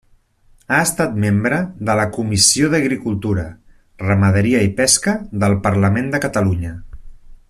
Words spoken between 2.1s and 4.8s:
Comissió d'agricultura, ramaderia i